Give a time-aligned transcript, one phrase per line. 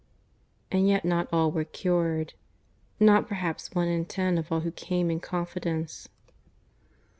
[0.71, 2.33] And yet not all were cured
[2.99, 6.09] not perhaps one in ten of all who came in confidence.